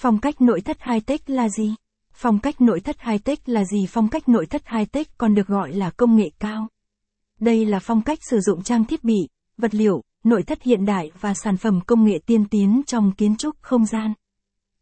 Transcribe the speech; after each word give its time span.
Phong 0.00 0.18
cách 0.18 0.40
nội 0.40 0.60
thất 0.60 0.78
high-tech 0.80 1.18
là 1.26 1.48
gì? 1.48 1.74
Phong 2.12 2.38
cách 2.38 2.60
nội 2.60 2.80
thất 2.80 2.96
high-tech 2.98 3.36
là 3.46 3.64
gì? 3.64 3.86
Phong 3.88 4.08
cách 4.08 4.28
nội 4.28 4.46
thất 4.46 4.62
high-tech 4.66 5.04
còn 5.18 5.34
được 5.34 5.46
gọi 5.46 5.72
là 5.72 5.90
công 5.90 6.16
nghệ 6.16 6.30
cao. 6.38 6.68
Đây 7.40 7.66
là 7.66 7.78
phong 7.78 8.02
cách 8.02 8.18
sử 8.22 8.40
dụng 8.40 8.62
trang 8.62 8.84
thiết 8.84 9.04
bị, 9.04 9.28
vật 9.56 9.74
liệu, 9.74 10.02
nội 10.24 10.42
thất 10.42 10.62
hiện 10.62 10.84
đại 10.84 11.10
và 11.20 11.34
sản 11.34 11.56
phẩm 11.56 11.80
công 11.86 12.04
nghệ 12.04 12.18
tiên 12.26 12.48
tiến 12.48 12.82
trong 12.86 13.12
kiến 13.12 13.36
trúc 13.36 13.56
không 13.60 13.86
gian. 13.86 14.12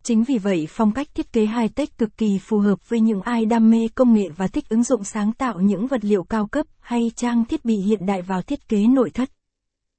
Chính 0.02 0.24
vì 0.24 0.38
vậy 0.38 0.66
phong 0.70 0.92
cách 0.92 1.08
thiết 1.14 1.32
kế 1.32 1.46
high-tech 1.46 1.86
cực 1.98 2.16
kỳ 2.16 2.38
phù 2.38 2.58
hợp 2.58 2.88
với 2.88 3.00
những 3.00 3.22
ai 3.22 3.46
đam 3.46 3.70
mê 3.70 3.88
công 3.94 4.14
nghệ 4.14 4.28
và 4.36 4.46
thích 4.46 4.68
ứng 4.68 4.82
dụng 4.82 5.04
sáng 5.04 5.32
tạo 5.32 5.60
những 5.60 5.86
vật 5.86 6.04
liệu 6.04 6.24
cao 6.24 6.46
cấp 6.46 6.66
hay 6.80 7.10
trang 7.16 7.44
thiết 7.44 7.64
bị 7.64 7.76
hiện 7.76 8.06
đại 8.06 8.22
vào 8.22 8.42
thiết 8.42 8.68
kế 8.68 8.86
nội 8.86 9.10
thất. 9.10 9.30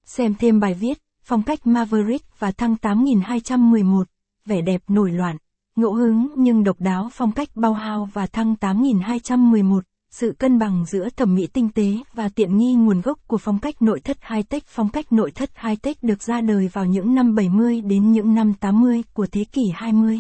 Xem 0.05 0.35
thêm 0.39 0.59
bài 0.59 0.73
viết, 0.73 0.97
phong 1.23 1.43
cách 1.43 1.67
Maverick 1.67 2.39
và 2.39 2.51
thăng 2.51 2.75
8211, 2.77 4.07
vẻ 4.47 4.61
đẹp 4.61 4.81
nổi 4.87 5.11
loạn, 5.11 5.37
ngẫu 5.75 5.93
hứng 5.93 6.27
nhưng 6.37 6.63
độc 6.63 6.79
đáo 6.79 7.09
phong 7.13 7.31
cách 7.31 7.49
bao 7.55 7.73
hao 7.73 8.09
và 8.13 8.27
thăng 8.27 8.55
8211, 8.55 9.83
sự 10.11 10.35
cân 10.39 10.59
bằng 10.59 10.85
giữa 10.85 11.09
thẩm 11.15 11.35
mỹ 11.35 11.47
tinh 11.47 11.69
tế 11.69 11.97
và 12.13 12.29
tiện 12.29 12.57
nghi 12.57 12.73
nguồn 12.73 13.01
gốc 13.01 13.19
của 13.27 13.37
phong 13.37 13.59
cách 13.59 13.81
nội 13.81 13.99
thất 13.99 14.17
high-tech. 14.21 14.59
Phong 14.65 14.89
cách 14.89 15.11
nội 15.11 15.31
thất 15.31 15.49
high-tech 15.55 15.93
được 16.01 16.23
ra 16.23 16.41
đời 16.41 16.69
vào 16.73 16.85
những 16.85 17.15
năm 17.15 17.35
70 17.35 17.81
đến 17.81 18.11
những 18.11 18.35
năm 18.35 18.53
80 18.53 19.03
của 19.13 19.27
thế 19.31 19.43
kỷ 19.51 19.61
20. 19.73 20.19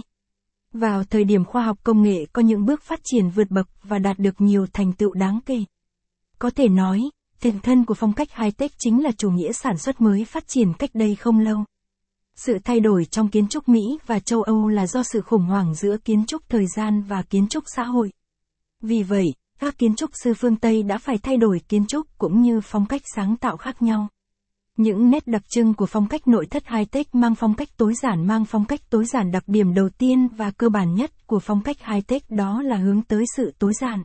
Vào 0.73 1.03
thời 1.03 1.23
điểm 1.23 1.45
khoa 1.45 1.63
học 1.63 1.77
công 1.83 2.01
nghệ 2.01 2.25
có 2.33 2.41
những 2.41 2.65
bước 2.65 2.81
phát 2.83 2.99
triển 3.03 3.29
vượt 3.29 3.51
bậc 3.51 3.67
và 3.83 3.99
đạt 3.99 4.19
được 4.19 4.41
nhiều 4.41 4.65
thành 4.73 4.93
tựu 4.93 5.13
đáng 5.13 5.39
kể. 5.45 5.63
Có 6.39 6.49
thể 6.49 6.69
nói, 6.69 7.09
tiền 7.41 7.59
thân 7.63 7.85
của 7.85 7.93
phong 7.93 8.13
cách 8.13 8.29
high-tech 8.35 8.69
chính 8.77 9.03
là 9.03 9.11
chủ 9.17 9.29
nghĩa 9.29 9.51
sản 9.51 9.77
xuất 9.77 10.01
mới 10.01 10.25
phát 10.25 10.47
triển 10.47 10.73
cách 10.73 10.89
đây 10.93 11.15
không 11.15 11.39
lâu. 11.39 11.63
Sự 12.37 12.57
thay 12.63 12.79
đổi 12.79 13.05
trong 13.05 13.27
kiến 13.27 13.47
trúc 13.47 13.69
Mỹ 13.69 13.99
và 14.05 14.19
châu 14.19 14.41
Âu 14.41 14.67
là 14.67 14.87
do 14.87 15.03
sự 15.03 15.21
khủng 15.21 15.45
hoảng 15.45 15.75
giữa 15.75 15.97
kiến 15.97 16.25
trúc 16.25 16.49
thời 16.49 16.65
gian 16.75 17.01
và 17.01 17.21
kiến 17.21 17.47
trúc 17.47 17.63
xã 17.75 17.83
hội. 17.83 18.11
Vì 18.81 19.03
vậy, 19.03 19.25
các 19.59 19.77
kiến 19.77 19.95
trúc 19.95 20.09
sư 20.23 20.33
phương 20.33 20.55
Tây 20.55 20.83
đã 20.83 20.97
phải 20.97 21.17
thay 21.17 21.37
đổi 21.37 21.61
kiến 21.69 21.85
trúc 21.87 22.07
cũng 22.17 22.41
như 22.41 22.61
phong 22.63 22.85
cách 22.85 23.01
sáng 23.15 23.37
tạo 23.37 23.57
khác 23.57 23.81
nhau. 23.81 24.07
Những 24.77 25.09
nét 25.09 25.27
đặc 25.27 25.41
trưng 25.49 25.73
của 25.73 25.85
phong 25.85 26.07
cách 26.07 26.27
nội 26.27 26.45
thất 26.45 26.63
high-tech 26.65 27.03
mang 27.13 27.35
phong 27.35 27.53
cách 27.53 27.69
tối 27.77 27.93
giản 27.93 28.27
mang 28.27 28.45
phong 28.45 28.65
cách 28.65 28.89
tối 28.89 29.05
giản 29.05 29.31
đặc 29.31 29.43
điểm 29.47 29.73
đầu 29.73 29.89
tiên 29.89 30.27
và 30.27 30.51
cơ 30.51 30.69
bản 30.69 30.95
nhất 30.95 31.27
của 31.27 31.39
phong 31.39 31.61
cách 31.61 31.77
high-tech 31.79 32.19
đó 32.29 32.61
là 32.61 32.77
hướng 32.77 33.01
tới 33.01 33.23
sự 33.35 33.53
tối 33.59 33.73
giản. 33.81 34.03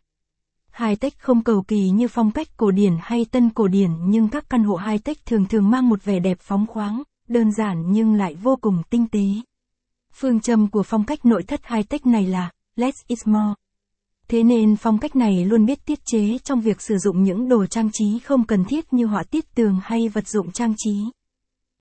High-tech 0.72 1.10
không 1.19 1.42
cầu 1.42 1.62
kỳ 1.62 1.91
như 1.91 2.08
phong 2.08 2.30
cách 2.30 2.48
cổ 2.56 2.70
điển 2.70 2.92
hay 3.00 3.25
tân 3.30 3.50
cổ 3.50 3.69
điển 3.69 3.91
nhưng 4.06 4.28
các 4.28 4.50
căn 4.50 4.64
hộ 4.64 4.77
high-tech 4.77 5.14
thường 5.27 5.44
thường 5.48 5.70
mang 5.70 5.88
một 5.88 6.05
vẻ 6.05 6.19
đẹp 6.20 6.38
phóng 6.41 6.66
khoáng, 6.66 7.03
đơn 7.33 7.52
giản 7.52 7.92
nhưng 7.92 8.14
lại 8.14 8.34
vô 8.34 8.56
cùng 8.61 8.83
tinh 8.91 9.06
tế. 9.08 9.25
Phương 10.14 10.41
châm 10.41 10.70
của 10.70 10.83
phong 10.83 11.05
cách 11.05 11.25
nội 11.25 11.42
thất 11.42 11.61
high-tech 11.62 12.11
này 12.11 12.27
là, 12.27 12.50
Less 12.77 12.98
is 13.06 13.27
more. 13.27 13.55
Thế 14.28 14.42
nên 14.42 14.77
phong 14.77 14.98
cách 14.98 15.16
này 15.16 15.44
luôn 15.44 15.66
biết 15.66 15.86
tiết 15.86 15.98
chế 16.05 16.38
trong 16.44 16.60
việc 16.60 16.83
sử 16.83 16.98
dụng 16.98 17.22
những 17.22 17.48
đồ 17.48 17.66
trang 17.66 17.91
trí 17.92 18.19
không 18.19 18.44
cần 18.44 18.64
thiết 18.64 18.92
như 18.92 19.06
họa 19.06 19.22
tiết 19.30 19.55
tường 19.55 19.80
hay 19.83 20.08
vật 20.08 20.28
dụng 20.28 20.53
trang 20.53 20.75
trí. 20.77 21.05